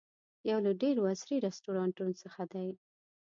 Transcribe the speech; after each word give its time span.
یو 0.49 0.57
له 0.65 0.71
ډېرو 0.81 1.01
عصري 1.11 1.37
رسټورانټونو 1.47 2.13
څخه 2.23 2.41
دی. 2.53 2.69